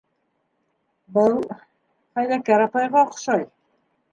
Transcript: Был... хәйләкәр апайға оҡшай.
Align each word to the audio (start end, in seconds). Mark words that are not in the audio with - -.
Был... 1.17 1.37
хәйләкәр 2.17 2.65
апайға 2.67 3.07
оҡшай. 3.11 3.47